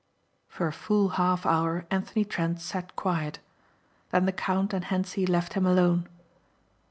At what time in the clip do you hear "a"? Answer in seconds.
0.65-0.73